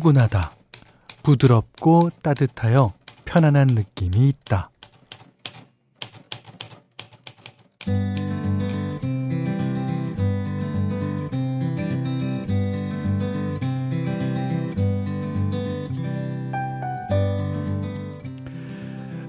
[0.00, 0.52] 푸근하다.
[1.22, 2.92] 부드럽고 따뜻하여
[3.26, 4.70] 편안한 느낌이 있다.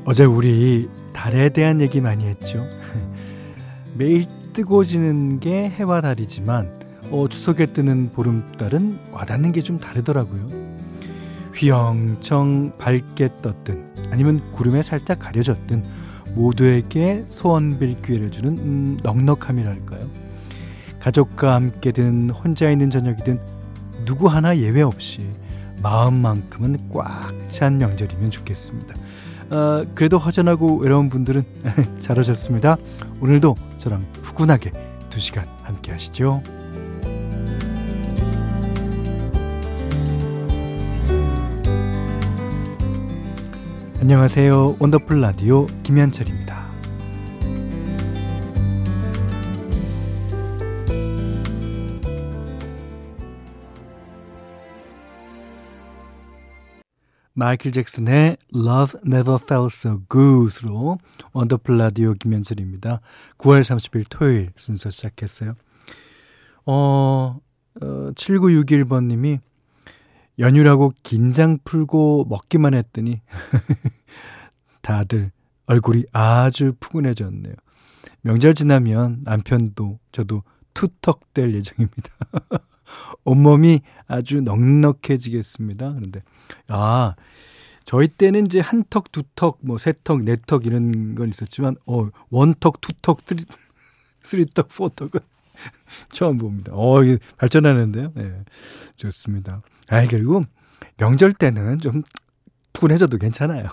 [0.05, 2.65] 어제 우리 달에 대한 얘기 많이 했죠.
[3.93, 6.80] 매일 뜨고 지는 게 해와 달이지만
[7.12, 10.47] 어, 추석에 뜨는 보름달은 와닿는 게 좀 다르더라고요.
[11.54, 15.83] 휘영청 밝게 떴든 아니면 구름에 살짝 가려졌든
[16.36, 20.10] 모두에게 소원 빌 기회를 주는 음, 넉넉함이랄까요.
[21.00, 23.39] 가족과 함께 든 혼자 있는 저녁이든
[24.05, 25.28] 누구 하나 예외 없이
[25.83, 28.96] 마음만큼은 꽉 찬 명절이면 좋겠습니다.
[29.50, 31.43] 어, 그래도 허전하고 외로운 분들은
[32.00, 32.78] 잘 오셨습니다.
[33.19, 34.72] 오늘도 저랑 푸근하게
[35.09, 36.41] 2시간 함께 하시죠.
[44.02, 44.77] 안녕하세요.
[44.80, 46.67] 원더풀 라디오 김현철입니다.
[57.33, 60.97] 마이클 잭슨의 Love Never Felt So Good으로
[61.33, 63.02] 원더풀 라디오 김현철입니다.
[63.38, 65.53] 9월 30일 토요일 순서 시작했어요.
[66.66, 67.39] 어,
[67.79, 69.41] 어 7961번님이
[70.42, 73.22] 연휴라고 긴장 풀고 먹기만 했더니
[74.81, 75.31] 다들
[75.67, 77.53] 얼굴이 아주 푸근해졌네요.
[78.22, 82.09] 명절 지나면 남편도 저도 투턱 될 예정입니다.
[83.23, 85.94] 온몸이 아주 넉넉해지겠습니다.
[85.94, 86.23] 그런데
[86.67, 87.16] 아
[87.86, 91.75] 저희 때는 이제 한 턱, 두 턱, 뭐 세 턱, 네 턱 이런 건 있었지만
[91.86, 93.44] 어 one턱, two턱, three
[94.23, 95.19] three 턱, four 턱은
[96.13, 96.71] 처음 봅니다.
[96.75, 98.11] 어 이게 발전하는데요.
[98.15, 98.43] 네,
[98.95, 99.61] 좋습니다.
[99.89, 100.43] 아 그리고
[100.97, 102.03] 명절 때는 좀
[102.73, 103.67] 푸근해져도 괜찮아요.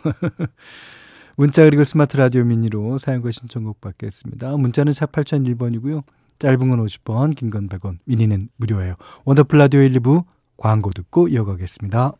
[1.36, 4.56] 문자 그리고 스마트 라디오 미니로 사용과 신청곡 받겠습니다.
[4.56, 6.02] 문자는 4 8001번이고요.
[6.40, 8.94] 짧은 건 50원, 긴 건 100원, 미니는 무료예요.
[9.24, 10.24] 원더풀 라디오 1, 2부
[10.56, 12.12] 광고 듣고 이어가겠습니다.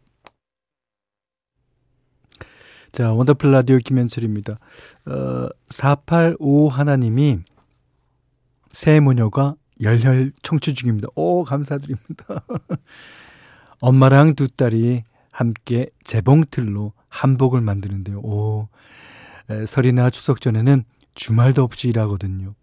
[2.93, 4.59] 자, 원더풀 라디오 김현철입니다.
[5.07, 7.41] 어, 485 하나님이
[8.73, 11.09] 세 모녀가 열혈 청취 중입니다.
[11.15, 12.45] 오, 감사드립니다.
[13.81, 18.19] 엄마랑 두 딸이 함께 재봉틀로 한복을 만드는데요.
[18.19, 18.69] 오,
[19.51, 20.85] 에, 설이나 추석 전에는
[21.15, 22.55] 주말도 없이 일하거든요.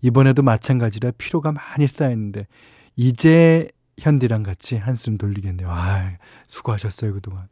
[0.00, 2.46] 이번에도 마찬가지라 피로가 많이 쌓였는데
[2.96, 3.68] 이제
[3.98, 5.68] 현디랑 같이 한숨 돌리겠네요.
[5.70, 6.12] 아,
[6.46, 7.48] 수고하셨어요 그동안.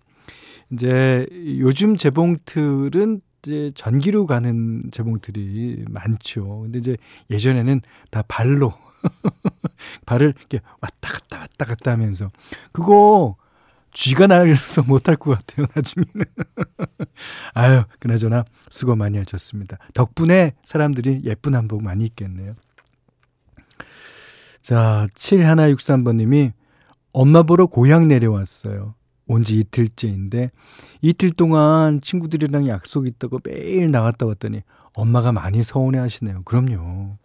[0.72, 1.26] 이제
[1.58, 6.62] 요즘 재봉틀은 이제 전기로 가는 재봉틀이 많죠.
[6.62, 6.96] 근데 이제
[7.30, 7.80] 예전에는
[8.10, 8.74] 다 발로
[10.04, 12.28] 발을 이렇게 왔다 갔다 왔다 갔다 하면서
[12.72, 13.36] 그거
[13.92, 16.24] 쥐가 날서 못할 것 같아요, 나중에는.
[17.54, 19.78] 아유, 그나저나 수고 많이 하셨습니다.
[19.94, 22.54] 덕분에 사람들이 예쁜 한복 많이 입겠네요.
[24.60, 26.52] 자, 7163번님이
[27.12, 28.94] 엄마 보러 고향 내려왔어요.
[29.28, 30.50] 온 지 이틀째인데
[31.02, 34.62] 이틀 동안 친구들이랑 약속 있다고 매일 나갔다 왔더니
[34.94, 36.42] 엄마가 많이 서운해 하시네요.
[36.44, 37.18] 그럼요.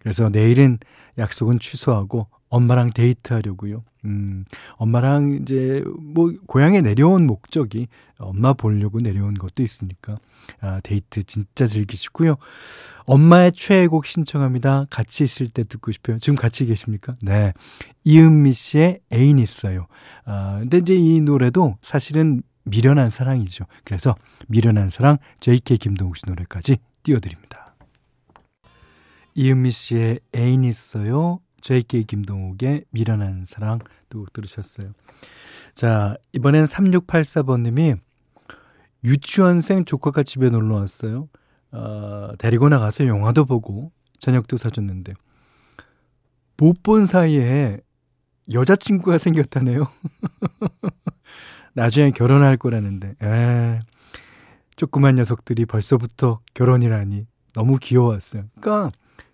[0.00, 0.78] 그래서 내일은
[1.18, 3.84] 약속은 취소하고 엄마랑 데이트하려고요.
[4.04, 7.86] 음, 엄마랑 이제 뭐 고향에 내려온 목적이
[8.18, 10.18] 엄마 보려고 내려온 것도 있으니까
[10.60, 12.36] 아, 데이트 진짜 즐기시고요.
[13.06, 14.86] 엄마의 최애곡 신청합니다.
[14.90, 16.18] 같이 있을 때 듣고 싶어요.
[16.18, 17.16] 지금 같이 계십니까?
[17.22, 17.52] 네.
[18.04, 19.86] 이은미 씨의 애인 있어요.
[20.24, 23.64] 아, 근데 이제 이 노래도 사실은 미련한 사랑이죠.
[23.84, 24.14] 그래서
[24.48, 27.74] 미련한 사랑 JK 김동욱 씨 노래까지 띄워드립니다.
[29.34, 31.40] 이은미 씨의 애인 있어요.
[31.60, 33.78] JK 김동욱의 미련한 사랑
[34.08, 34.92] 두곡 들으셨어요.
[35.74, 37.98] 자, 이번엔 3684번님이
[39.04, 41.28] 유치원생 조카가 집에 놀러 왔어요.
[41.72, 45.14] 어, 데리고 나가서 영화도 보고 저녁도 사줬는데
[46.56, 47.80] 못 본 사이에
[48.52, 49.86] 여자친구가 생겼다네요.
[51.74, 53.80] 나중에 결혼할 거라는데, 에,
[54.76, 58.44] 조그만 녀석들이 벌써부터 결혼이라니 너무 귀여웠어요.
[58.60, 58.90] 그러니까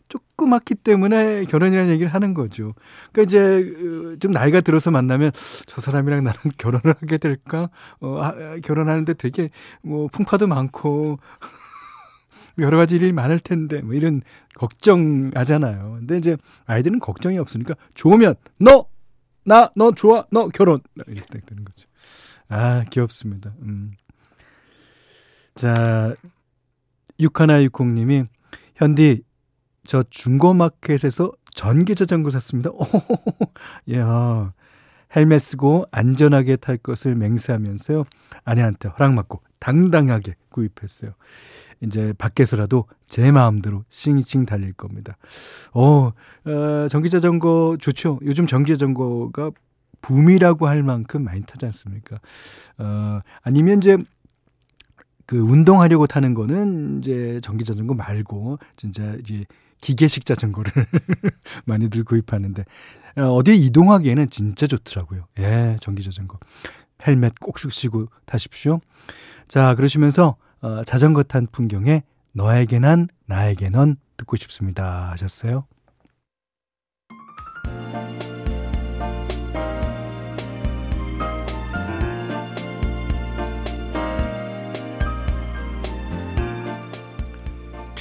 [0.09, 2.75] 조그맣기 때문에 결혼이라는 얘기를 하는 거죠.
[3.13, 5.33] 그러니까 이제 어, 좀 나이가 들어서 만나면
[5.67, 7.71] 저 사람이랑 나랑 결혼을 하게 될까?
[8.01, 9.51] 어, 아, 결혼하는데 되게
[9.83, 11.19] 뭐 풍파도 많고
[12.59, 14.23] 여러 가지 일이 많을 텐데 뭐 이런
[14.55, 15.97] 걱정하잖아요.
[15.99, 16.37] 근데 이제
[16.67, 18.97] 아이들은 걱정이 없으니까 좋으면 너
[19.47, 21.89] 나 너 좋아 너 결혼 이렇게 되는 거죠.
[22.49, 23.55] 아 귀엽습니다.
[23.63, 23.93] 음.
[25.55, 26.15] 자
[27.21, 28.27] 6160님이
[28.75, 29.23] 현디
[29.87, 32.71] 저 중고마켓에서 전기 자전거 샀습니다.
[32.77, 32.85] 오,
[33.93, 34.53] 야,
[35.15, 38.05] 헬멧 쓰고 안전하게 탈 것을 맹세하면서요.
[38.45, 41.13] 아내한테 허락받고 당당하게 구입했어요.
[41.81, 45.17] 이제 밖에서라도 제 마음대로 싱싱 달릴 겁니다.
[45.73, 46.13] 어,
[46.45, 48.19] 어 전기 자전거 좋죠.
[48.23, 49.51] 요즘 전기 자전거가
[50.03, 52.21] 붐이라고 할 만큼 많이 타지 않습니까?
[52.79, 53.97] 어, 아니면 이제
[55.27, 59.45] 그 운동하려고 타는 거는 이제 전기 자전거 말고 진짜 이제
[59.81, 60.73] 기계식 자전거를
[61.67, 62.65] 많이들 구입하는데
[63.19, 65.27] 어, 어디 이동하기에는 진짜 좋더라고요.
[65.39, 66.39] 예, 전기 자전거.
[67.07, 68.81] 헬멧 꼭 쓰시고 타십시오.
[69.49, 72.03] 자, 그러시면서 어, 자전거 탄 풍경에
[72.33, 75.67] 너에게 난 나에게 넌 듣고 싶습니다 하셨어요.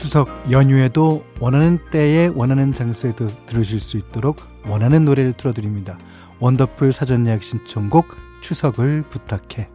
[0.05, 4.37] 추석 연휴에도 원하는 때에 원하는 장소에 도 들으실 수 있도록
[4.67, 5.97] 원하는 노래를 틀어드립니다.
[6.39, 8.05] 원더풀 사전 예약 신청곡
[8.41, 9.74] 추석을 부탁해.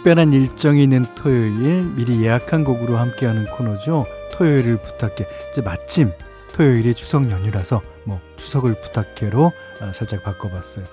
[0.00, 4.06] 특별한 일정이 있는 토요일 미리 예약한 곡으로 함께하는 코너죠.
[4.32, 5.28] 토요일을 부탁해.
[5.52, 6.10] 이제 마침
[6.54, 9.52] 토요일이 추석 연휴라서 뭐 추석을 부탁해로
[9.82, 10.86] 아, 살짝 바꿔봤어요.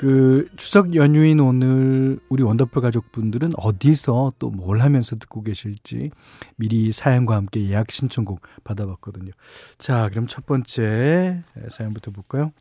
[0.00, 6.10] 그 추석 연휴인 오늘 우리 원더풀 가족분들은 어디서 또 뭘 하면서 듣고 계실지
[6.56, 9.30] 미리 사연과 함께 예약 신청곡 받아봤거든요.
[9.78, 12.52] 자, 그럼 첫 번째 사연부터 볼까요?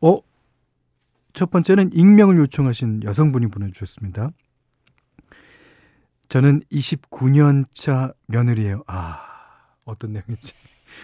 [0.00, 0.20] 어?
[1.32, 4.30] 첫 번째는 익명을 요청하신 여성분이 보내주셨습니다.
[6.28, 8.82] 저는 29년 차 며느리예요.
[8.86, 9.20] 아,
[9.84, 10.54] 어떤 내용인지.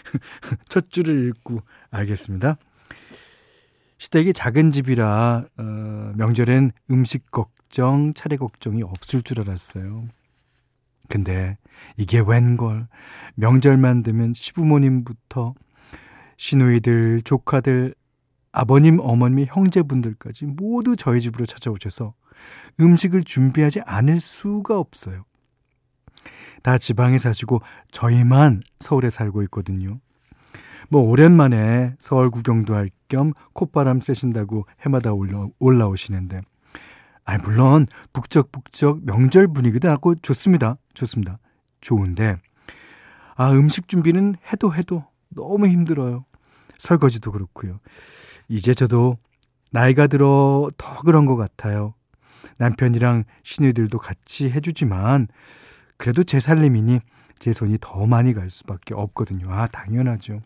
[0.68, 2.56] 첫 줄을 읽고 알겠습니다.
[3.98, 5.62] 시댁이 작은 집이라 어,
[6.16, 10.04] 명절엔 음식 걱정, 차례 걱정이 없을 줄 알았어요.
[11.08, 11.58] 근데
[11.96, 12.88] 이게 웬걸
[13.34, 15.54] 명절만 되면 시부모님부터
[16.38, 17.94] 시누이들, 조카들,
[18.52, 22.14] 아버님, 어머님, 형제분들까지 모두 저희 집으로 찾아오셔서
[22.78, 25.24] 음식을 준비하지 않을 수가 없어요.
[26.62, 27.60] 다 지방에 사시고
[27.90, 29.98] 저희만 서울에 살고 있거든요.
[30.88, 36.40] 뭐 오랜만에 서울 구경도 할 겸 콧바람 쐬신다고 해마다 올라, 올라오시는데
[37.24, 40.78] 아 물론 북적북적 명절 분위기도 하고 좋습니다.
[40.94, 41.38] 좋습니다.
[41.80, 42.36] 좋은데
[43.34, 46.24] 아 음식 준비는 해도 해도 너무 힘들어요.
[46.78, 47.80] 설거지도 그렇고요.
[48.48, 49.18] 이제 저도
[49.70, 51.94] 나이가 들어 더 그런 것 같아요.
[52.60, 55.28] 남편이랑 시누이들도 같이 해주지만
[55.96, 57.00] 그래도 제 살림이니
[57.38, 59.50] 제 손이 더 많이 갈 수밖에 없거든요.
[59.50, 60.42] 아, 당연하죠.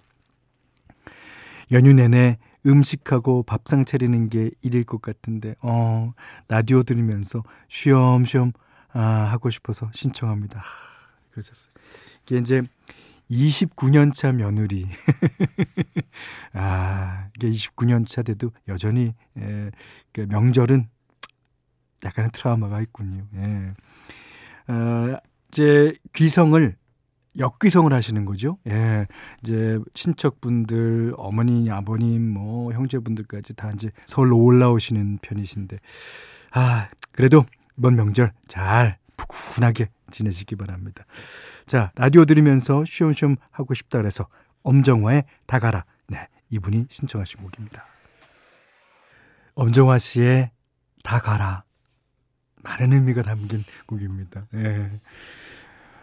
[1.72, 6.12] 연휴 내내 음식하고 밥상 차리는 게 일일 것 같은데, 어,
[6.48, 8.52] 라디오 들으면서 쉬엄쉬엄,
[8.92, 10.60] 아, 하고 싶어서 신청합니다.
[10.60, 10.64] 하,
[11.32, 11.74] 그러셨어요.
[12.22, 12.62] 이게 이제
[13.28, 14.86] 29년 차 며느리.
[16.54, 19.70] 아, 이게 29년 차 돼도 여전히, 에,
[20.12, 20.88] 그 명절은
[22.04, 23.24] 약간의 트라우마가 있군요.
[23.36, 23.74] 예.
[24.72, 25.16] 어,
[25.52, 26.76] 이제 귀성을
[27.38, 28.58] 역귀성을 하시는 거죠.
[28.68, 29.06] 예.
[29.42, 35.78] 이제 친척분들, 어머니, 아버님, 뭐 형제분들까지 다 이제 서울로 올라오시는 편이신데
[36.52, 37.44] 아, 그래도
[37.78, 41.04] 이번 명절 잘 푸근하게 지내시기 바랍니다.
[41.66, 44.28] 자, 라디오 들으면서 쉬엄쉬엄 하고 싶다 그래서
[44.62, 45.84] 엄정화의 다가라.
[46.08, 47.84] 네, 이분이 신청하신 곡입니다.
[49.56, 50.50] 엄정화 씨의
[51.02, 51.64] 다가라.
[52.64, 54.46] 많은 의미가 담긴 곡입니다.
[54.54, 54.90] 예.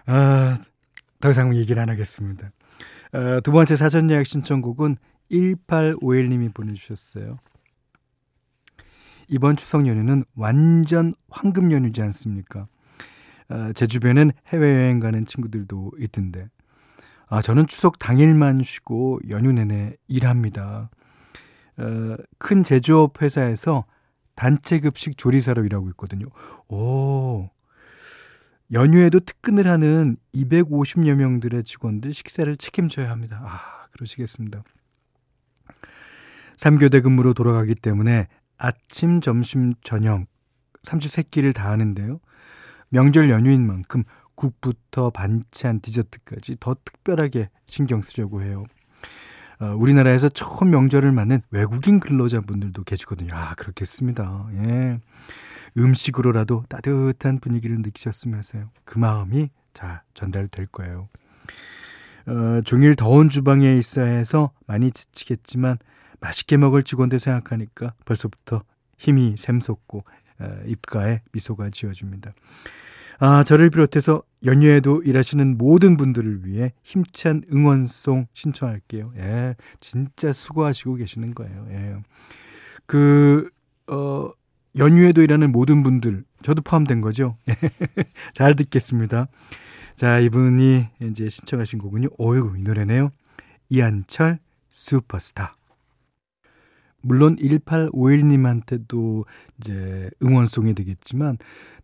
[0.06, 0.58] 아,
[1.20, 2.52] 더 이상 얘기를 안 하겠습니다.
[3.12, 4.96] 아, 두 번째 사전 예약 신청곡은
[5.32, 7.38] 1851님이 보내주셨어요.
[9.28, 12.68] 이번 추석 연휴는 완전 황금 연휴지 않습니까?
[13.50, 16.48] 아, 제 주변엔 해외여행 가는 친구들도 있던데,
[17.28, 20.90] 아, 저는 추석 당일만 쉬고 연휴 내내 일합니다.
[21.78, 23.86] 어, 큰 제조업 회사에서
[24.42, 26.26] 단체 급식 조리사로 일하고 있거든요.
[26.68, 27.48] 오.
[28.74, 33.40] 연휴에도 특근을 하는 250여 명들의 직원들 식사를 책임져야 합니다.
[33.46, 34.64] 아, 그러시겠습니다.
[36.58, 40.26] 3교대 근무로 돌아가기 때문에 아침, 점심, 저녁
[40.82, 42.20] 삼시 세끼를 다 하는데요.
[42.90, 48.64] 명절 연휴인 만큼 국부터 반찬, 디저트까지 더 특별하게 신경 쓰려고 해요.
[49.62, 53.34] 어, 우리나라에서 처음 명절을 맞는 외국인 근로자분들도 계시거든요.
[53.36, 54.48] 아, 그렇겠습니다.
[54.56, 55.00] 예.
[55.78, 58.70] 음식으로라도 따뜻한 분위기를 느끼셨으면서요.
[58.84, 61.08] 그 마음이 자, 전달될 거예요.
[62.26, 65.78] 어, 종일 더운 주방에 있어야 해서 많이 지치겠지만
[66.20, 68.64] 맛있게 먹을 직원들 생각하니까 벌써부터
[68.98, 70.04] 힘이 샘솟고
[70.40, 72.34] 어, 입가에 미소가 지어집니다.
[73.24, 79.14] 아, 저를 비롯해서 연휴에도 일하시는 모든 분들을 위해 힘찬 응원송 신청할게요.
[79.16, 81.68] 예, 진짜 수고하시고 계시는 거예요.
[81.70, 81.96] 예.
[82.88, 83.48] 그,
[83.86, 84.32] 어,
[84.76, 87.38] 연휴에도 일하는 모든 분들, 저도 포함된 거죠.
[88.34, 89.28] 잘 듣겠습니다.
[89.96, 92.08] 자, 이분이 이제 신청하신 곡은요.
[92.18, 93.12] 어이구, 이 노래네요.
[93.70, 94.40] 이한철,
[94.72, 95.56] 슈퍼스타.
[97.02, 99.26] 물론 1851님한테도
[99.60, 101.38] 이제 응원송이 되겠지만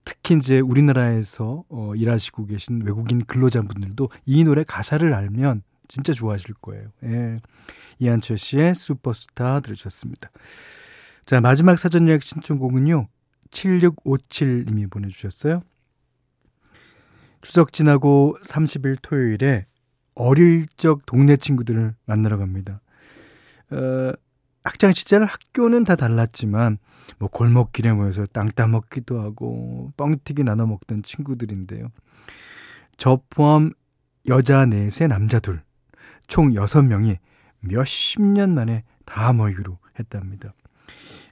[0.08, 6.88] 특히 이제 우리나라에서 어, 일하시고 계신 외국인 근로자분들도 이 노래 가사를 알면 진짜 좋아하실 거예요.
[7.04, 7.42] 예.
[8.00, 10.30] 이한철 씨의 슈퍼스타 들으셨습니다.
[11.26, 13.10] 자, 마지막 사전 예약 신청곡은요.
[13.52, 15.62] 7657님이 보내주셨어요.
[17.42, 19.66] 추석 지나고 30일 토요일에
[20.16, 22.80] 어릴 적 동네 친구들을 만나러 갑니다.
[23.72, 24.14] 어,
[24.64, 26.78] 학창 시절 학교는 다 달랐지만
[27.20, 31.88] 뭐 골목길에 모여서 땅 따먹기도 하고 뻥튀기 나눠 먹던 친구들인데요.
[32.98, 33.72] 저 포함
[34.28, 35.62] 여자 넷에 남자 둘,
[36.28, 37.18] 총 여섯 명이
[37.62, 40.54] 몇십 년 만에 다 모이기로 했답니다.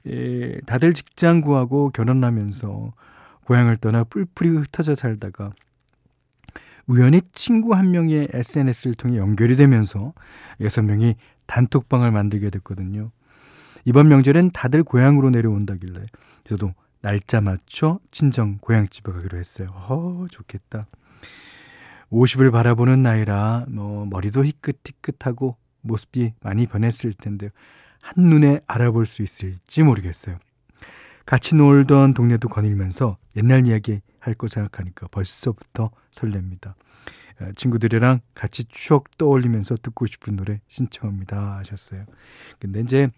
[0.08, 2.94] 예, 다들 직장 구하고 결혼하면서
[3.46, 5.51] 고향을 떠나 뿔뿔이 흩어져 살다가
[6.88, 10.13] 우연히 친구 한 명의 SNS를 통해 연결이 되면서
[10.62, 11.15] 여섯 명이
[11.47, 13.11] 단톡방을 만들게 됐거든요.
[13.85, 16.05] 이번 명절엔 다들 고향으로 내려온다길래
[16.45, 19.69] 저도 날짜 맞춰 친정 고향집에 가기로 했어요.
[19.73, 20.87] 어, 좋겠다.
[22.11, 27.49] 50을 바라보는 나이라 뭐 머리도 희끗희끗하고 모습이 많이 변했을 텐데
[28.01, 30.37] 한눈에 알아볼 수 있을지 모르겠어요.
[31.25, 36.73] 같이 놀던 동네도 거닐면서 옛날 이야기 할 거 생각하니까 벌써부터 설렙니다.
[37.41, 42.05] 어, 친구들이랑 같이 추억 떠올리면서 듣고 싶은 노래 신청합니다 하셨어요.
[42.59, 43.09] 근데 이제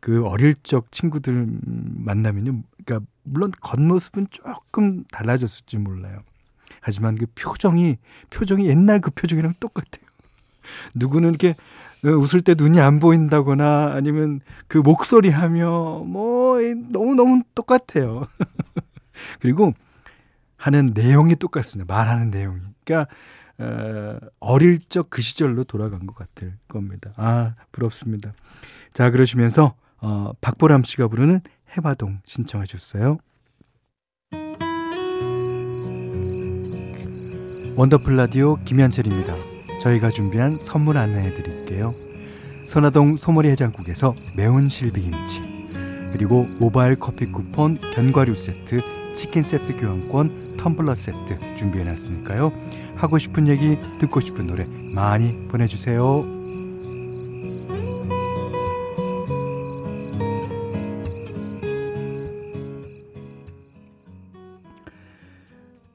[0.00, 2.62] 그 어릴 적 친구들 만나면요.
[2.84, 6.20] 그러니까 물론 겉모습은 조금 달라졌을지 몰라요.
[6.80, 7.98] 하지만 그 표정이
[8.30, 10.06] 표정이 옛날 그 표정이랑 똑같아요.
[10.94, 11.54] 누구는 이렇게
[12.04, 18.26] 어, 웃을 때 눈이 안 보인다거나 아니면 그 목소리 하며 뭐 너무너무 똑같아요.
[19.40, 19.72] 그리고
[20.56, 21.92] 하는 내용이 똑같습니다.
[21.92, 22.60] 말하는 내용이.
[22.84, 23.12] 그러니까
[23.58, 27.12] 어, 어릴 적 그 시절로 돌아간 것 같을 겁니다.
[27.16, 28.32] 아, 부럽습니다.
[28.92, 31.40] 자, 그러시면서 어, 박보람 씨가 부르는
[31.76, 33.18] 해화동 신청해 주셨어요.
[37.76, 39.34] 원더풀 라디오 김현철입니다.
[39.82, 41.92] 저희가 준비한 선물 안내해 드릴게요.
[42.68, 45.40] 선화동 소머리 해장국에서 매운 실비김치
[46.12, 48.80] 그리고 모바일 커피 쿠폰 견과류 세트
[49.16, 52.52] 치킨 세트 교환권 텀블러 세트 준비해 놨으니까요.
[52.96, 56.36] 하고 싶은 얘기 듣고 싶은 노래 많이 보내주세요.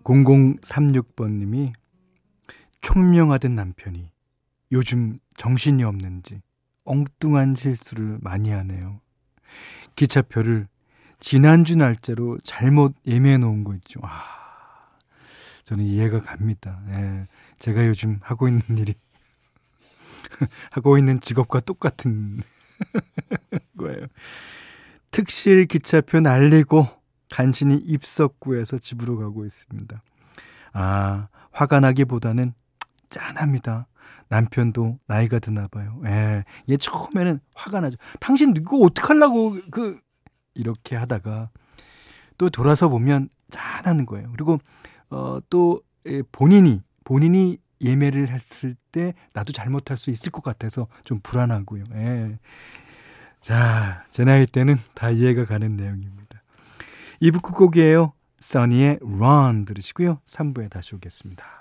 [0.04, 1.74] 0036번님이
[2.82, 4.12] 총명하던 남편이
[4.72, 6.42] 요즘 정신이 없는지
[6.84, 9.00] 엉뚱한 실수를 많이 하네요.
[9.96, 10.68] 기차표를
[11.22, 14.00] 지난주 날짜로 잘못 예매해 놓은 거 있죠.
[14.04, 14.10] 아,
[15.64, 16.82] 저는 이해가 갑니다.
[16.90, 17.26] 예,
[17.60, 18.96] 제가 요즘 하고 있는 일이
[20.72, 22.42] 하고 있는 직업과 똑같은
[23.78, 24.08] 거예요.
[25.12, 26.88] 특실 기차표 날리고
[27.30, 30.02] 간신히 입석구에서 집으로 가고 있습니다.
[30.74, 32.56] 아, 화가 나기보다는
[33.10, 33.88] 짠합니다.
[34.28, 36.02] 남편도 나이가 드나 봐요.
[36.06, 36.46] 예.
[36.70, 37.98] 얘 처음에는 화가 나죠.
[38.20, 40.00] 당신 이거 어떡하려고 그
[40.54, 41.50] 이렇게 하다가
[42.38, 44.30] 또 돌아서 보면 짠하는 거예요.
[44.32, 44.60] 그리고
[45.10, 51.84] 어또 예, 본인이 본인이 예매를 했을 때 나도 잘못할 수 있을 것 같아서 좀 불안하고요.
[51.96, 52.40] 예.
[53.42, 56.44] 자, 제 나이 때는 다 이해가 가는 내용입니다.
[57.22, 58.14] 2부 끝곡이에요.
[58.40, 60.20] 써니의 Run 들으시고요.
[60.26, 61.61] 3부에 다시 오겠습니다.